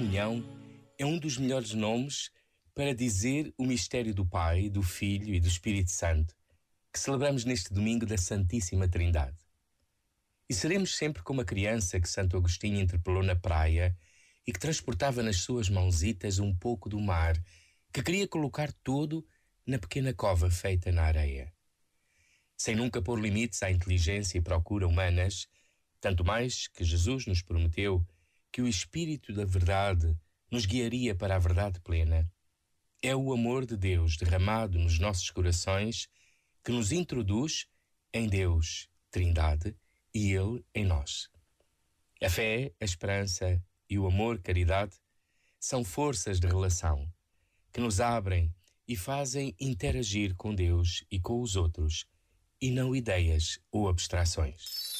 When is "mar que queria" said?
16.98-18.26